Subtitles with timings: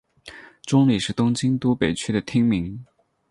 [0.63, 2.83] 中里是东京都北区的町名。